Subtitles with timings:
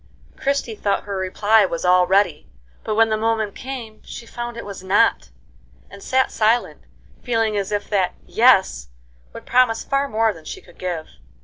[0.35, 2.49] Christie thought her reply was all ready;
[2.83, 5.29] but when the moment came, she found it was not,
[5.91, 6.81] and sat silent,
[7.21, 8.87] feeling as if that "Yes"
[9.31, 11.05] would promise far more than she could give.